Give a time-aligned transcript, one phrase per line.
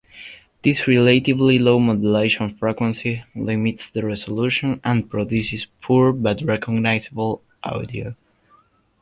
[0.63, 8.15] This relatively low modulation frequency limits the resolution and produces poor but recognizable audio.